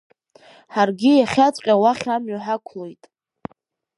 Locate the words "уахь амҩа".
1.81-2.43